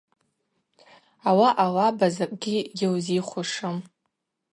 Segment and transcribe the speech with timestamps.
[1.29, 3.77] Ауаъа лаба закӏгьи гьылзихушым.